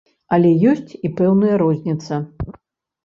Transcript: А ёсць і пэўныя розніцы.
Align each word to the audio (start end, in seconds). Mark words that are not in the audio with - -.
А 0.35 0.39
ёсць 0.71 0.91
і 1.09 1.13
пэўныя 1.21 1.61
розніцы. 1.65 2.21